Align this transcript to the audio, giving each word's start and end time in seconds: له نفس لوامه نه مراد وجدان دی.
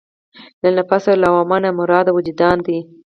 له 0.61 0.69
نفس 0.77 1.05
لوامه 1.23 1.57
نه 1.63 1.69
مراد 1.79 2.07
وجدان 2.15 2.57
دی. 2.65 2.77